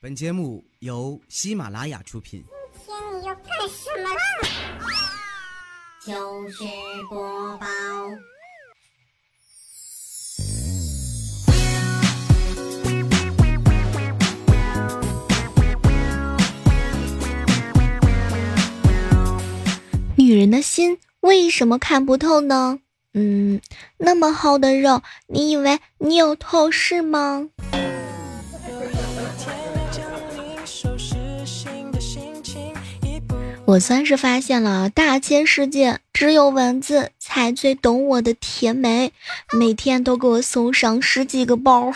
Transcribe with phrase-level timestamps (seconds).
[0.00, 2.44] 本节目由喜马拉雅出品。
[2.86, 4.20] 今天你要干什么啦？
[6.00, 6.62] 糗事
[7.10, 7.66] 播报。
[20.14, 22.78] 女人的心为什么看不透呢？
[23.14, 23.60] 嗯，
[23.96, 27.48] 那么厚的肉，你以为你有透视吗？
[33.68, 39.12] 我算是发现了，大千世界只有蚊子才最懂我的甜美，
[39.52, 41.92] 每天都给我送上十几个包。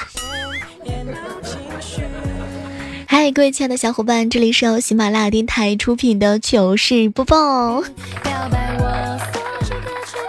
[3.06, 7.82] 嗨，各位亲爱的小伙伴，这里是由喜马拉雅电台出品的糗事播报。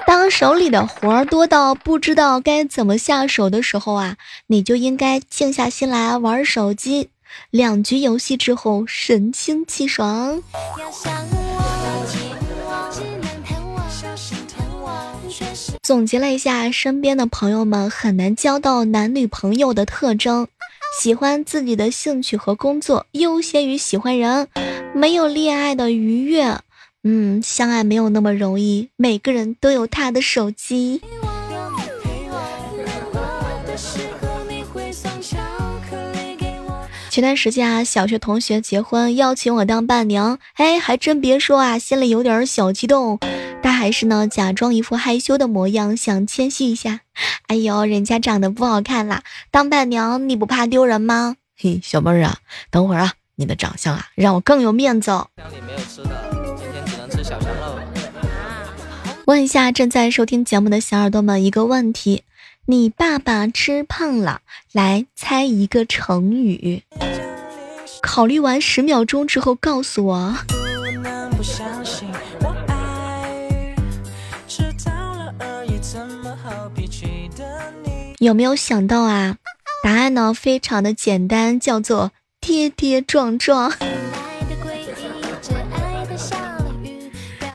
[0.07, 4.15] 当手里的活儿多到不知道该怎么下手的时候啊，
[4.47, 7.09] 你就应该静下心来玩手机。
[7.49, 10.41] 两局游戏之后，神清气爽。
[15.81, 20.47] 总结了一下，身边的朋友们很难交到男女朋友的特征。
[20.99, 24.47] 喜欢自己的兴趣和工作优先于喜欢人，
[24.93, 26.59] 没有恋爱的愉悦，
[27.03, 28.89] 嗯，相爱没有那么容易。
[28.95, 31.01] 每个人都有他的手机。
[37.13, 43.19] 前段时间啊，小学同学结婚，邀请我当伴娘，哎，还真别说啊，心里有点小激动。
[43.61, 47.01] 但还是呢，假装一副害羞的模样，想谦虚一下。
[47.45, 51.35] 哎呦，人家长得不好看啦，当伴娘你不怕丢人吗？
[51.55, 52.37] 嘿，小妹儿啊，
[52.71, 55.11] 等会儿啊，你的长相啊，让我更有面子。
[55.11, 57.77] 家里没有吃的，今天只能吃小香肉。
[59.25, 62.23] 问一下正在收听节目的小耳朵们一个问题：
[62.65, 64.39] 你爸爸吃胖了，
[64.71, 66.81] 来猜一个成语。
[68.01, 70.35] 考虑完十秒钟之后告诉我。
[78.19, 79.35] 有没有想到啊？
[79.83, 83.73] 答案呢，非常的简单，叫做跌跌撞撞。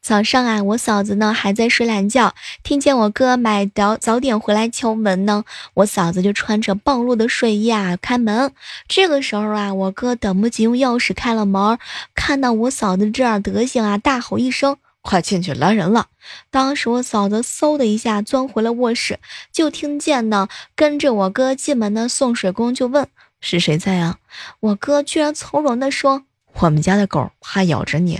[0.08, 2.32] 早上啊，我嫂子呢还在睡懒觉，
[2.62, 8.50] 听见我哥买早早点回来敲门呢，我嫂子就穿着暴露的睡衣啊开门。
[8.88, 11.78] 这个时候啊，我哥等不及用钥匙开了门，
[12.14, 14.78] 看到我嫂子这样德行啊，大吼一声。
[15.02, 16.06] 快进去，来人了！
[16.50, 19.18] 当时我嫂子嗖的一下钻回了卧室，
[19.52, 23.06] 就听见呢，跟着我哥进门的送水工就问
[23.42, 24.16] 是谁在啊？
[24.60, 26.22] 我哥居然从容的说
[26.60, 28.18] ：“我们家的狗怕咬着你。”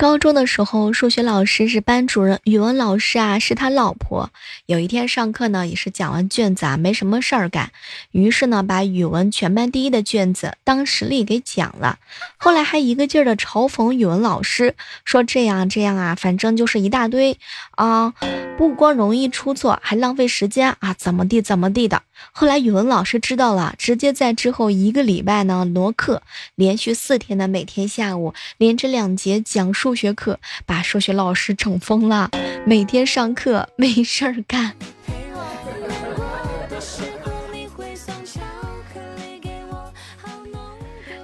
[0.00, 4.30] 高中的时候，数学老师是班主任，语文老师啊是他老婆。
[4.64, 7.70] 有一天上课呢，也是讲完卷子啊，没什么事儿干，
[8.10, 11.98] 于是呢，把语文全班第一的卷子当实例给讲了。
[12.38, 14.74] 后来还一个劲儿的嘲讽语文老师，
[15.04, 17.36] 说这样这样啊，反正就是一大堆
[17.72, 18.14] 啊，
[18.56, 22.00] 不光容易出错，还浪费时间啊，怎么地怎么地的。
[22.32, 26.22] 后来语文老师知道了，直接在之后一个礼拜呢挪课，
[26.54, 32.30] 连续四天的每天下午连着两节讲述数学课，把数学老师整疯了，
[32.64, 34.76] 每天上课没事儿干。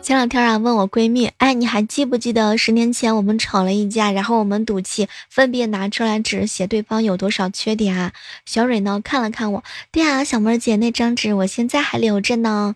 [0.03, 8.13] 前两天啊，问我闺蜜，哎，你还记不记得十年前我们吵了一架，然后我们赌气分别拿出来纸写对方有多少缺点啊？
[8.45, 12.75] 小蕊呢看了看我，对啊，小妹姐那张纸我现在还留着呢。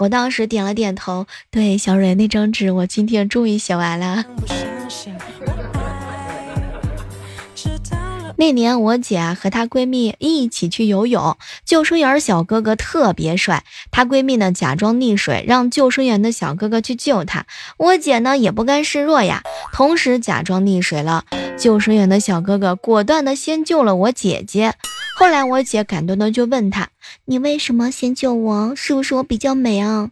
[0.00, 4.24] 我当时点了点头，对，小蕊那张纸我今天终于写完了。
[8.36, 17.46] 那年我姐和她闺蜜一起去游泳，救生员小哥哥特别帅，她闺蜜呢假装溺水，让救生员的小哥哥去救她。
[17.76, 21.24] 我姐呢也不甘示弱呀，同时假装溺水了。
[21.56, 24.74] 救生员的小哥哥果断的先救了我姐姐。
[25.18, 26.88] 后来我姐感动的就问他
[27.26, 28.74] ：“你为什么先救我？
[28.74, 30.10] 是不是我比较美啊？”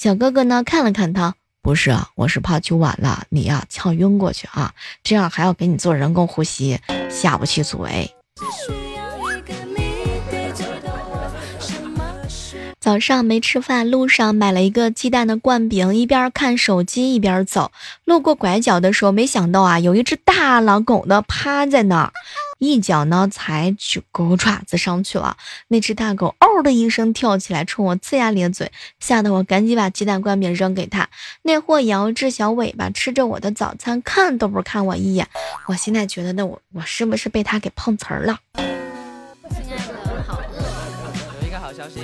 [0.00, 1.34] 小哥哥呢看了看他。
[1.62, 4.74] 不是，我是怕灸晚了，你呀呛晕过去啊，
[5.04, 8.12] 这样还要给你做人工呼吸，下不去嘴。
[12.82, 17.70] 早上没吃饭，路上买了一个鸡蛋的灌饼，一边看手机一边走。
[18.04, 22.12] 路过拐角的时候，没想到啊，有一只大狼狗呢趴在那儿。
[22.58, 25.36] 一脚呢踩去狗爪子上去了，
[25.68, 31.08] 那只大狗嗷的一声跳起来，冲我呲牙咧嘴，吓得我赶紧把鸡蛋灌饼扔给他。
[31.42, 35.28] 那货摇着小尾巴吃着我的早餐，看都不看我一眼。
[35.66, 38.40] 我现在觉得，那我我是不是被他给碰瓷儿了？
[38.56, 38.66] 亲
[39.70, 41.40] 爱的，好饿。
[41.40, 42.00] 有一个好消息，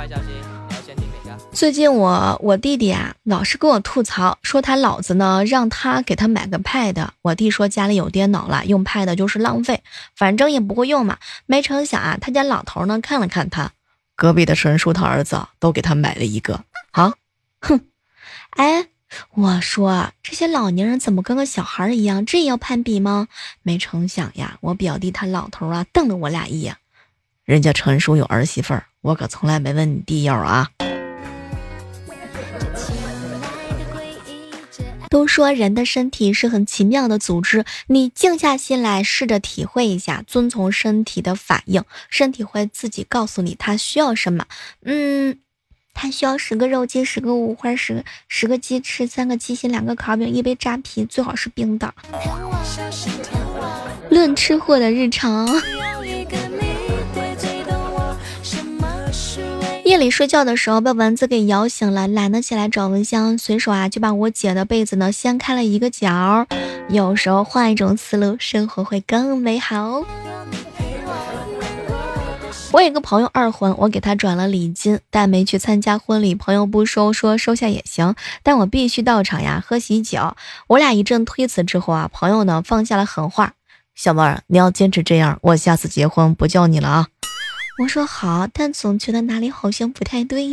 [0.00, 0.28] 坏消息，
[0.66, 1.44] 你要先听哪个？
[1.52, 7.08] 最近我我弟弟啊，老是跟我吐槽，说他老子呢让他给他买个 Pad。
[7.20, 9.82] 我弟说家里有电脑了，用 Pad 就是浪费，
[10.16, 11.18] 反正也不会用嘛。
[11.44, 13.72] 没成想啊，他家老头呢看了看他，
[14.16, 17.12] 隔壁的陈叔他儿子都给他买了一个啊，
[17.60, 17.80] 哼，
[18.50, 18.86] 哎。
[19.34, 22.24] 我说这些老年人怎么跟个小孩一样？
[22.24, 23.26] 这也要攀比吗？
[23.62, 26.76] 没成想呀，我表弟他老头啊，瞪了我俩一眼。
[27.44, 30.68] 人家陈叔有儿媳妇儿，我可从来没问你弟要啊。
[35.08, 44.46] 都说人的身体是很奇妙的组织，你静下心来试着体会一下，遵从身体的反应，身体会自己告诉你它需要什么。
[44.82, 45.38] 嗯。
[45.92, 51.92] 它需要十个肉鸡，十个五花，十个十个鸡翅，三个鸡心，两个烤饼，一杯扎啤，最好是冰的。
[54.08, 55.46] 论吃货的日常。
[59.90, 66.46] 夜里睡觉的时候被蚊子给咬醒了，懒得起来找蚊香，随手啊就把我姐的被子呢掀开了一个角。
[66.88, 70.04] 有时候换一种思路，生活会更美好。
[72.70, 76.36] 我有个朋友二婚，我给他转了礼金，但没去参加婚礼。
[76.36, 78.14] 朋友不收，说收下也行，
[78.44, 80.36] 但我必须到场呀，喝喜酒。
[80.68, 83.54] 我俩一阵推辞之后啊，朋友呢放下了狠话
[83.96, 87.08] ：“小妹儿，你要坚持这样，我下次结婚不叫你了啊。”
[87.80, 90.50] 我说好，但总觉得哪里好像不太对。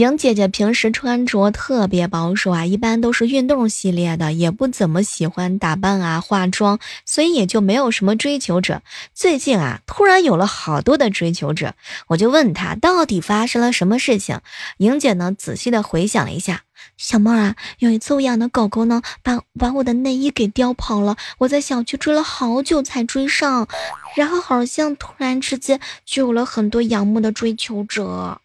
[0.00, 8.80] 莹姐姐平时穿着特别保守啊，一般都是运动系列的，也不怎么喜欢打扮啊、化妆，所以也就没有什么追求者。
[9.12, 11.74] 最近啊，突然有了好多的追求者，
[12.06, 14.40] 我就问她到底发生了什么事情。
[14.78, 16.62] 莹姐呢，仔细的回想了一下，
[16.96, 23.68] 小妹啊，有一次我养的狗狗呢，把把我的内衣给叼跑了，我在小区追了好久才追上，
[24.16, 28.39] 然后好像突然之间就有了很多仰慕的追求者。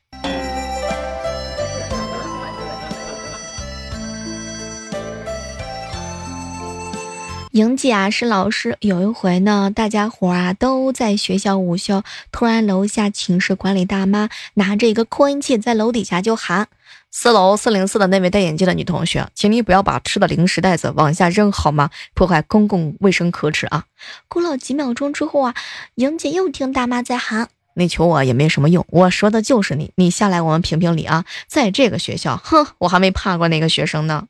[7.56, 16.68] 莹姐啊是老师，有一回呢，大家伙啊都在学校午休，突然楼下寝室管理大妈拿着一个扩音器在楼底下就喊
[17.12, 21.90] ：“四楼四零四的那位戴眼镜的女同学，请你不要把吃的零食袋子往下扔好吗？
[22.14, 23.86] 破坏公共卫生可耻啊！”
[24.28, 25.56] 过了几秒钟之后啊，
[25.96, 31.24] 莹姐又听大妈在喊：“你求我也没什么用，我说的就是你，你下来我们评评理啊！
[31.48, 34.28] 在这个学校，哼，我还没怕过那个学生呢。”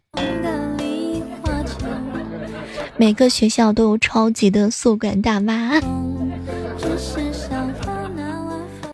[2.97, 5.79] 每个学校都有超级的宿管大妈。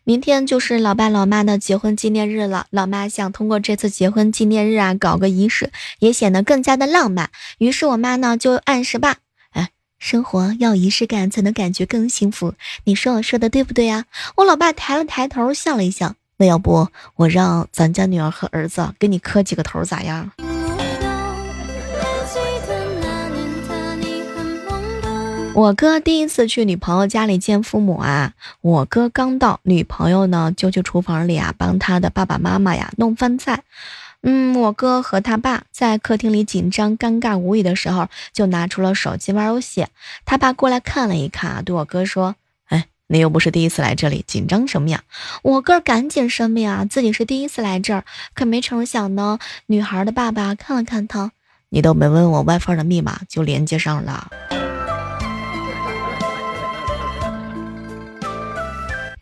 [0.04, 7.30] 明天就是老爸老妈的结婚纪念日了，老妈想通过这次结婚纪念日啊，搞个仪式，也显得更加的浪漫。
[7.60, 9.18] 于是我妈呢就暗示爸，
[9.52, 9.70] 哎，
[10.00, 12.56] 生活要仪式感才能感觉更幸福。
[12.86, 14.06] 你说我说的对不对呀？
[14.38, 16.16] 我老爸抬了抬头，笑了一笑。
[16.38, 20.32] 那要不我让咱家女儿和儿子给你磕几个头，咋样？
[25.54, 33.64] 我哥第一次去女朋友家里见父母啊，我哥刚到，女朋友呢就去厨房里啊帮他的爸爸妈妈呀弄饭菜。
[34.24, 39.88] 嗯，我哥和他爸在客厅里紧张、尴尬、无语的时候，就拿出了手机玩游戏。
[40.26, 42.36] 他爸过来看了一看啊，对我哥说
[42.70, 45.04] ：“哎，你又不是第一次来这里，紧张什么呀？”
[45.44, 48.06] 我哥赶紧声明啊，自己是第一次来这儿。
[48.34, 51.32] 可没成想呢，女孩的爸爸看了看他，
[51.70, 54.30] 你都没问我 WiFi 的密码就连接上了。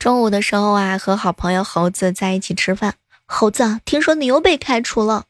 [0.09, 2.95] 中午的时候啊，和好朋友猴子在一起吃饭。
[3.27, 5.25] 猴子，听说你又被开除了？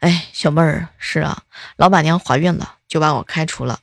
[0.00, 1.44] 哎，小妹儿，是啊，
[1.76, 3.78] 老板娘怀孕了，就把我开除了。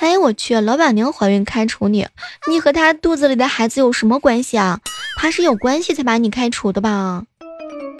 [0.00, 2.06] 哎，我去，老板娘怀孕开除你，
[2.50, 4.78] 你和她肚子里的孩子有什么关系啊？
[5.16, 7.24] 怕是有关系才把你开除的吧？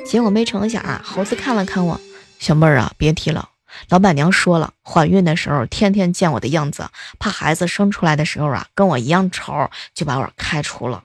[0.05, 1.99] 结果没成想啊，猴子看了看我，
[2.39, 3.49] 小妹儿啊，别提了，
[3.89, 11.05] 老板娘说了，怀孕的时候天天见我的样子，怕孩子生出来的时候啊跟我一样丑，就把我开除了。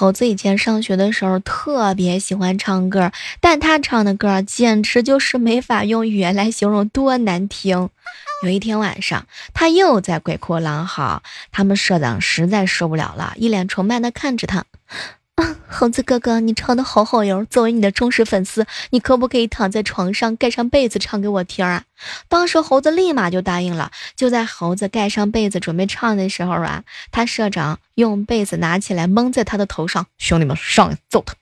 [0.00, 7.90] 猴子以前上学的时候特别喜欢唱歌，但他唱的歌简直就是没法用语言来形容，多难听。
[8.42, 14.64] 有一天晚上，他又在鬼哭狼嚎，他们社长实在受不了了，一脸崇拜的看着他。
[15.68, 17.44] 猴子哥哥，你唱的好好哟！
[17.44, 21.84] 作为你的忠实粉丝，你可不可以躺在床上盖上被子唱给我听啊？
[22.28, 23.90] 当时猴子立马就答应了。
[24.16, 30.06] 就在猴子盖上被子准备唱的时候啊，他社长用被子拿起来蒙在他的头上。
[30.18, 31.34] 兄弟们，上来揍他！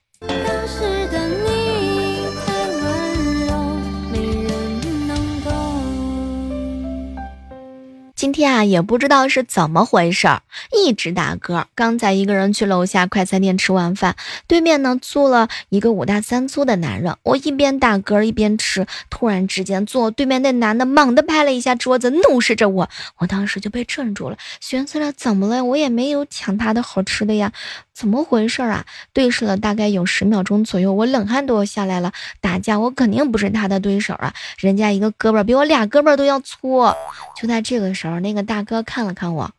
[8.19, 11.67] 今天啊，也不知道是怎么回事儿，一直打嗝。
[11.77, 14.17] 刚才一个人去楼下快餐店吃晚饭，
[14.49, 17.17] 对面呢坐了一个五大三粗的男人。
[17.23, 22.89] 我一边打嗝一边吃，突然之间坐对面那男的猛地拍了一下桌子，怒视着我。
[23.19, 25.65] 我当时就被震住了，寻思着怎么了？
[25.65, 27.53] 我也没有抢他的好吃的呀，
[27.99, 28.85] 怎么回事啊？
[29.13, 32.13] 对视了大概有十秒钟左右，我冷汗都要下来了。
[32.41, 36.87] 打架我肯定不是他的对手啊，人家一个胳膊比我俩胳膊都要粗。
[37.35, 39.51] 就在这个时候，那个大哥看了看我，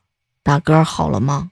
[0.41, 1.50] 大哥好了吗？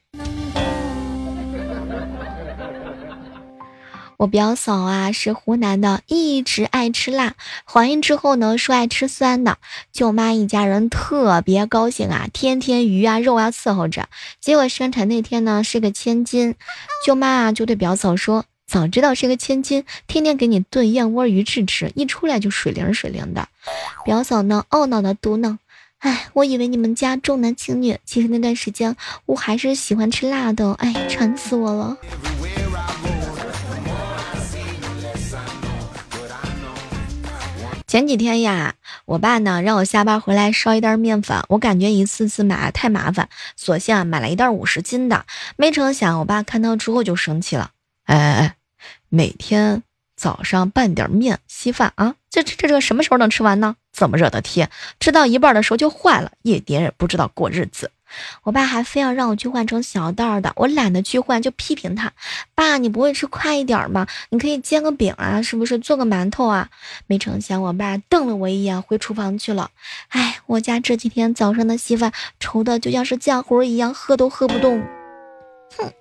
[4.17, 9.59] 我表嫂啊是湖南的，一直爱吃辣，怀孕之后呢说爱吃酸的。
[9.93, 14.09] 舅妈一家人特别高兴啊，天天鱼啊肉啊伺候着。
[14.41, 16.55] 结果生产那天呢是个千金，
[17.05, 23.47] 舅妈啊就对表嫂说：“早知道是个千金，天天给你炖燕窝鱼翅吃，一出来就水灵水灵的。”
[24.03, 25.59] 表嫂呢懊恼的嘟囔。
[25.99, 28.95] 哎，我以为你们家重男轻女，其实那段时间
[29.27, 30.73] 我还是喜欢吃辣的。
[30.73, 31.97] 哎，馋死我了。
[37.87, 38.75] 前几天呀，
[39.05, 45.25] 我爸呢让我下班回来烧一袋面粉，我感觉一次次买太麻烦，索性啊买了一袋五十斤的。
[45.55, 47.71] 没成想，我爸看到之后就生气了。
[48.03, 48.55] 哎哎哎，
[49.09, 49.83] 每天。
[50.19, 53.75] 早上拌点面稀饭啊，这这这这什么时候能吃完呢？
[53.93, 57.91] 这么热的天，吃到一半的时候就坏了，一点也不知道过日子。
[58.43, 62.11] 我爸还非要让我去换成小袋的，我懒得去换，就批评他
[62.55, 64.07] ：“爸，你不会吃快一点吗？
[64.29, 66.69] 你可以煎个饼啊，是不是做个馒头啊？”
[67.07, 69.71] 没成想，我爸瞪了我一眼，回厨房去了。
[70.09, 74.81] 哎，我家这几天早上的稀饭稠的就像是浆糊一样，喝都喝不动。
[75.77, 75.91] 哼。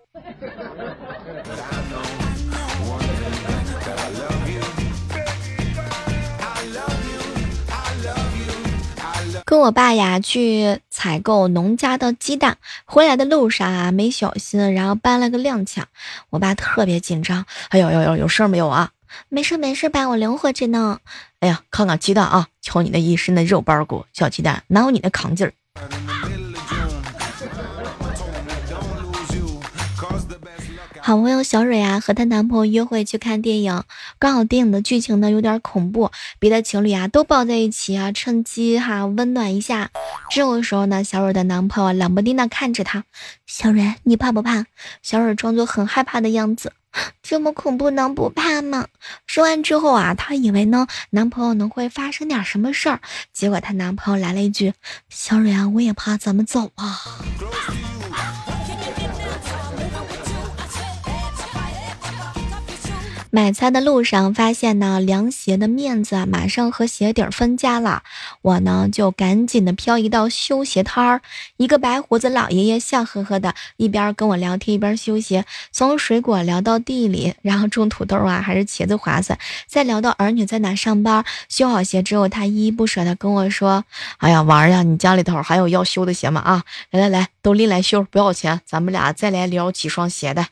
[9.47, 15.85] 跟我爸呀去采购农家的鸡蛋，回来的路上啊没小心，然后搬了个踉跄，
[16.31, 17.47] 我爸特别紧张。
[17.69, 18.91] 哎呦呦呦，有事没有啊？
[19.29, 20.99] 没事没事，吧，我灵活着呢。
[21.39, 25.55] 哎呀，看看鸡蛋啊，瞧你那一身的肉包骨，小鸡蛋哪有你那扛劲儿？
[31.07, 33.85] 好朋友小蕊啊，和她男朋友约会去看电影，
[34.19, 36.11] 刚好电影的剧情呢有点恐怖，
[36.41, 39.89] 别的情侣啊都抱在一起啊，趁机哈温暖一下。
[40.33, 43.05] 这个时候呢，小蕊的男朋友冷不丁的看着她，
[43.47, 44.67] 小蕊你怕不怕？
[45.01, 46.73] 小蕊装作很害怕的样子，
[47.23, 48.89] 这么恐怖能不怕吗？
[49.29, 53.01] 说完之后啊，她以为呢男朋友能会发生点什么事儿，
[53.33, 54.73] 结果她男朋友来了一句，
[55.09, 56.99] 小蕊啊，我也怕，咱们走啊。
[63.31, 68.03] 买菜的路上发现呢，凉鞋的面子啊，马上和鞋底分家了。
[68.43, 71.21] 我呢就赶紧的漂移到修鞋摊儿，
[71.57, 81.25] 一个白胡子老爷爷笑呵呵的，一边跟我聊天一边修鞋，从水果聊到地里，然后种土豆啊还是茄子划算，再聊到儿女在哪上班。
[81.49, 83.85] 修好鞋之后，他依依不舍的跟我说
[84.19, 86.41] ：“哎呀，娃儿呀，你家里头还有要修的鞋吗？
[86.41, 90.47] 啊，来来来，都拎来修，不要钱，咱们俩再来聊几双鞋的。”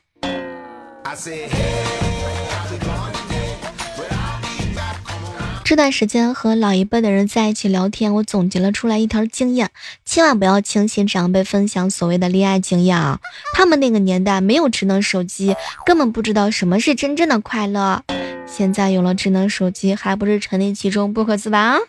[5.65, 9.71] 这段时间和老一辈的人在一起聊天，我总结了出来一条经验：
[10.05, 13.19] 千万不要轻信长辈分享所谓的恋爱经验啊！
[13.55, 18.03] 他们那个年代没有智能手机，根本不知道什么是真正的快乐。
[18.45, 21.79] 现在有了智能手机，还不是沉溺其中不可自拔？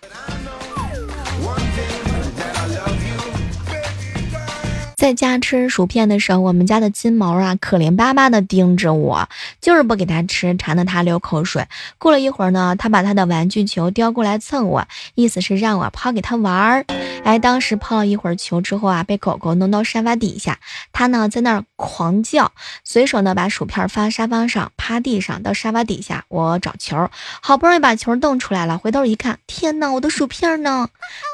[5.06, 9.28] 在家吃薯片的时候，我们家的金毛啊，可怜巴巴的盯着我，
[9.60, 11.64] 就是不给他吃，馋得他流口水。
[11.96, 14.84] 过了一会儿呢，他把他的玩具球叼过来蹭我，
[15.14, 16.84] 意思是让我抛给他玩儿。
[17.22, 20.58] 哎，当时抛了一会儿球之后啊，被狗狗弄到沙发底下，
[20.92, 22.50] 他呢在那儿狂叫，
[22.82, 27.08] 随手呢把薯片放沙发上，趴地上到沙发底下，我找球，
[27.40, 30.88] 好不容易把球弄出来了，回头一看，天哪，我的薯片呢？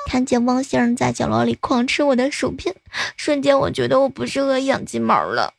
[0.07, 2.75] 看见汪先生在角落里狂吃我的薯片，
[3.17, 3.59] 瞬间。
[3.59, 5.55] 我觉得我不适合养金毛了。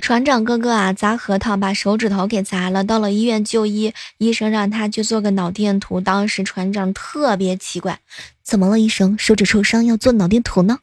[0.00, 6.00] 船长哥哥啊，砸核桃把手指头给砸了，到了医院就医，医生让他去做个脑电图。
[6.00, 8.00] 当时船长特别奇怪，
[8.42, 8.78] 怎么了？
[8.78, 10.80] 医生，手指受伤要做脑电图呢？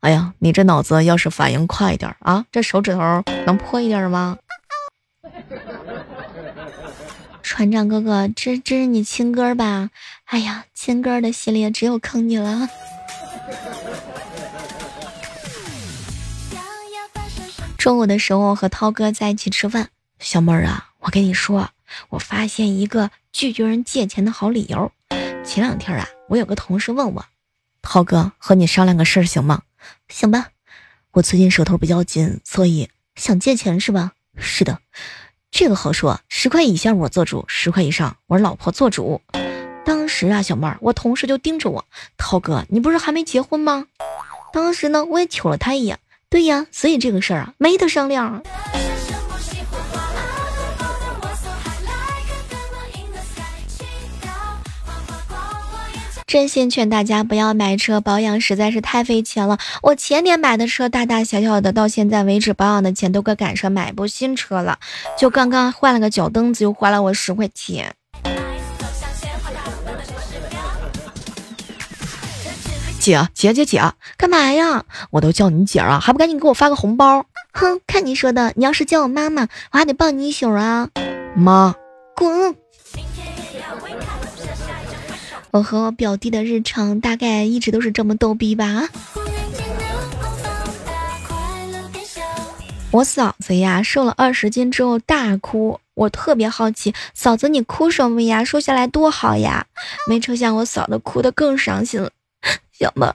[0.00, 4.36] 哎呀，你这脑子要是反应快一点啊，这手指头能破一点吗？
[7.58, 9.90] 船长哥哥，这这是你亲哥吧？
[10.26, 12.68] 哎呀，亲哥的系列只有坑你了。
[17.76, 19.88] 中午的时候和涛哥在一起吃饭，
[20.20, 21.70] 小妹儿啊，我跟你说，
[22.10, 24.92] 我发现一个拒绝人借钱的好理由。
[25.44, 27.26] 前两天啊，我有个同事问我，
[27.82, 29.62] 涛哥和你商量个事儿行吗？
[30.08, 30.50] 行吧，
[31.10, 34.12] 我最近手头比较紧，所以想借钱是吧？
[34.36, 34.78] 是的，
[35.50, 39.20] 这个好说，十块以下我做主，十块以上我老婆做主。
[39.84, 41.84] 当时啊，小妹儿，我同事就盯着我，
[42.16, 43.86] 涛哥，你不是还没结婚吗？
[44.52, 48.42] 当时呢，我也瞅了他一眼，对呀，所以这个事儿啊，没得商量。
[56.28, 59.56] 真心劝大家不要买车保养，实在是太费钱了。
[59.80, 64.78] 我前年买的车，大大小小的，到现在为止保养的钱都快赶上买部新车了。
[65.16, 67.94] 就刚刚换了个脚蹬子，又花了我十块钱。
[73.00, 73.80] 姐姐姐姐，
[74.18, 74.84] 干嘛呀？
[75.12, 77.24] 我都叫你姐啊，还不赶紧给我发个红包？
[77.54, 80.90] 哼，看你说的，你要是叫我妈妈，我还得抱你一宿啊！
[81.34, 81.74] 妈，
[82.14, 82.54] 滚！
[85.50, 88.88] 我和我表弟的日常大概一直都是这么逗逼吧。
[92.90, 98.42] 我嫂子呀，瘦了二十斤之后大哭，我特别好奇，嫂子你哭什么呀？
[98.42, 99.66] 瘦下来多好呀！
[100.08, 102.10] 没成想我嫂子哭得更伤心了。
[102.72, 103.06] 小妹，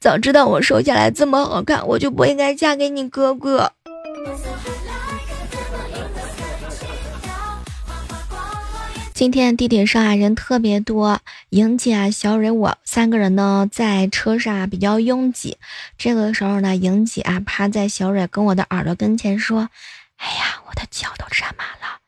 [0.00, 3.72] 早知道我瘦下来这么好看，我就不应该嫁给你哥哥。
[9.14, 15.58] 今天地铁上啊人特别多，莹姐啊、小蕊我三个人呢在车上啊比较拥挤。
[15.98, 19.68] 这个时候呢，莹姐啊趴在小蕊跟我的耳朵跟前说
[20.16, 21.98] ：“哎呀，我的脚都站满了。”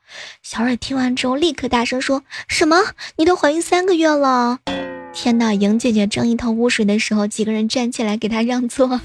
[0.41, 2.77] 小蕊听完之后立刻大声说：“什么？
[3.17, 4.59] 你都怀孕三个月了？”
[5.13, 8.99] 天呐，莹姐姐正一头雾水的时候，几个人站起来给她让座。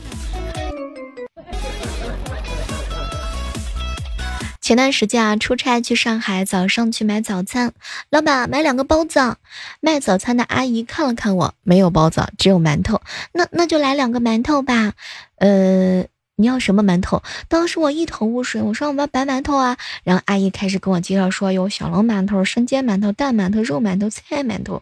[4.70, 7.72] 前段时间啊，出差去上海，早上去买早餐，
[8.08, 9.34] 老板买两个包子。
[9.80, 13.00] 卖早餐的阿姨看了看我，没有包子，只有馒头。
[13.32, 14.92] 那那就来两个馒头吧。
[15.38, 16.04] 呃，
[16.36, 17.20] 你要什么馒头？
[17.48, 19.76] 当时我一头雾水，我说我们要白馒头啊。
[20.04, 24.80] 然后阿姨开始跟我介绍说，有小笼馒头、生煎馒头、蛋馒头、肉馒头、菜馒头，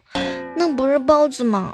[0.55, 1.73] 那不是包子吗？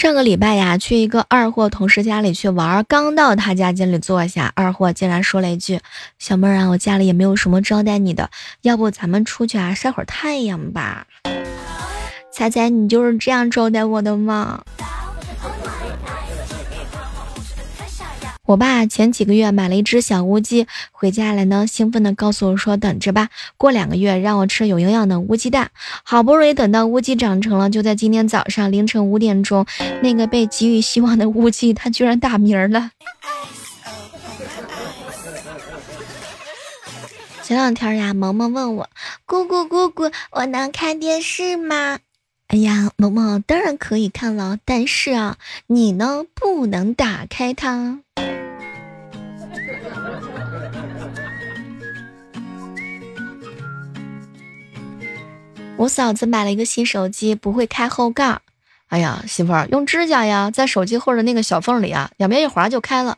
[0.00, 5.78] 上个礼拜呀，去一个二货同事家里去玩，刚到他家经理坐下，二货竟然说了一句
[6.18, 8.30] ：“小妹儿啊，我家里也没有什么招待你的，
[8.62, 11.06] 要不咱们出去啊晒会儿太阳吧？”
[12.32, 14.64] 猜猜你就是这样招待我的吗？
[18.50, 25.70] 我爸前几个月买了一只小乌鸡，回家来呢，兴奋的告诉我说：“等着吧，过两个月让我吃有营养的乌鸡蛋。”
[26.02, 29.64] 好不容易等到乌鸡长成了，就在今天早上凌晨五点钟，
[30.02, 32.90] 那个被给予希望的乌鸡，它居然打鸣了。
[37.44, 38.90] 前两天呀，萌萌问我
[39.26, 42.00] ：“姑姑姑姑，我能看电视吗？”
[42.50, 45.36] 哎呀，萌萌当然可以看了，但是啊，
[45.68, 48.00] 你呢不能打开它。
[55.80, 58.38] 我嫂子买了一个新手机，不会开后盖。
[58.88, 63.16] 哎呀，媳妇儿用指甲呀，在手机后的那个小缝里啊，两边一划就开了。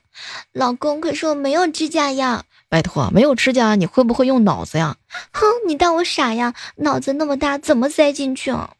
[0.53, 2.45] 老公，可是我没有指甲呀。
[2.69, 4.95] 拜托，没有指甲，你会不会用脑子呀？
[5.33, 6.55] 哼，你当我傻呀？
[6.77, 8.71] 脑子那么大，怎么塞进去啊？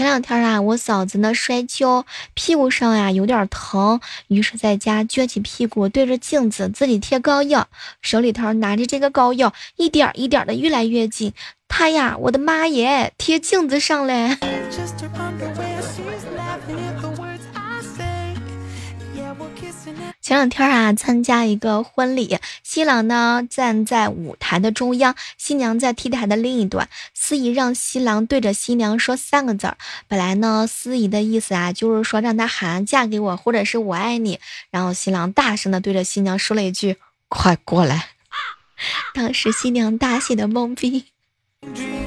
[0.00, 7.68] 前两天啊，我嫂子呢摔跤，屁股上呀有点疼，于是在家撅起屁股对着镜子自己贴膏药，
[8.00, 11.34] 手里头拿着这个膏药，一点一点的越来越紧。
[11.68, 14.38] 她呀，我的妈耶，贴镜子上嘞！
[20.30, 26.88] 前两天啊，参加一个婚礼，新郎呢站在舞台的中央，新娘在 T 台的另一端。
[27.14, 29.76] 司仪让新郎对着新娘说三个字儿。
[30.06, 34.38] 本来呢，司仪的意思啊，就是说让他喊“嫁给我”或者是我爱你。
[34.70, 38.10] 然后新郎大声的对着新娘说了一句：“快过来。
[39.12, 41.06] ”当时新娘大喜的懵逼。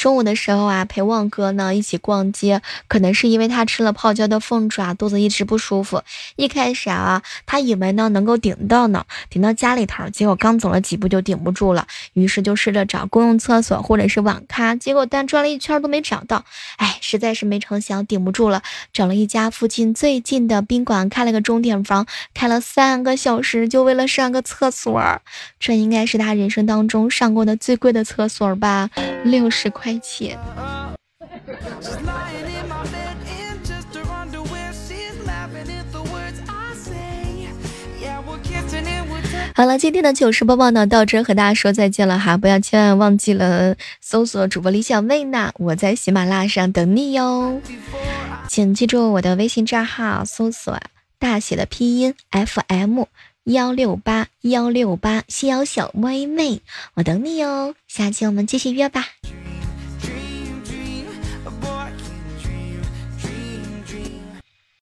[0.00, 6.02] 中午的时候啊，陪旺哥呢一起逛街，可能是因为他吃了泡椒的凤爪，肚子一直不舒服。
[6.36, 16.46] 一开始啊，他以为呢能够顶到呢，顶到家里头，结果刚走了几步就顶不住了，于是就试着找公用厕所或者是网咖，结果但转了一圈都没找到，
[16.78, 18.62] 哎，实在是没成想顶不住了，
[18.94, 25.20] 找了一家附近最近的宾馆开了个钟点房，开了三个小时就为了上个厕所，
[25.58, 28.88] 这应该是他人生当中上过的最贵的厕所吧，
[29.24, 30.38] 六十块钱。
[39.54, 42.36] 好了，今天的糗事播报呢，到这和大家说再见了哈！
[42.36, 47.60] 不要千万忘记了搜索主播李小妹呢，我在喜马拉雅上等你哟。
[48.48, 50.80] 请记住我的微信账号，搜索
[51.18, 53.02] 大写的拼音 FM
[53.44, 56.62] 幺六八幺六八，西瑶小妹妹，
[56.94, 57.74] 我等你哟。
[57.86, 59.04] 下期我们继续约吧。